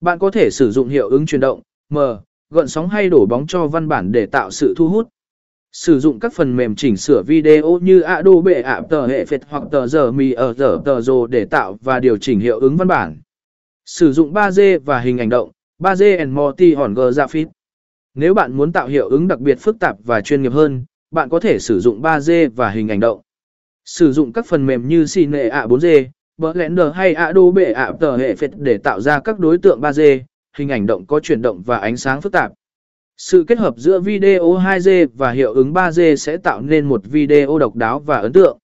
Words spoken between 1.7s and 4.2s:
M, gợn sóng hay đổ bóng cho văn bản